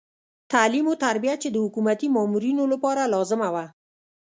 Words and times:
تعلیم 0.51 0.85
او 0.89 0.95
تربیه 1.05 1.35
چې 1.43 1.49
د 1.51 1.57
حکومتي 1.65 2.07
مامورینو 2.15 2.63
لپاره 2.73 3.11
لازمه 3.13 3.49
وه. 3.53 3.65